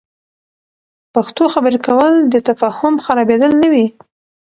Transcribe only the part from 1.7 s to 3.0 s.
کول، د تفهم